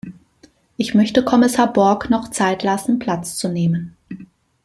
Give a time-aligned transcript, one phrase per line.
[0.77, 3.95] Ich möchte Kommissar Borg noch die Zeit lassen, Platz zu nehmen.